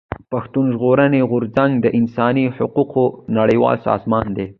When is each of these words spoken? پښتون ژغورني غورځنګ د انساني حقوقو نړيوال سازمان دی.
پښتون 0.31 0.65
ژغورني 0.73 1.21
غورځنګ 1.29 1.71
د 1.79 1.85
انساني 1.99 2.45
حقوقو 2.57 3.05
نړيوال 3.37 3.77
سازمان 3.87 4.27
دی. 4.37 4.45